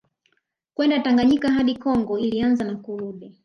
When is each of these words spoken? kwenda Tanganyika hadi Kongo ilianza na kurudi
kwenda 0.75 0.99
Tanganyika 0.99 1.51
hadi 1.51 1.75
Kongo 1.75 2.19
ilianza 2.19 2.63
na 2.63 2.75
kurudi 2.75 3.35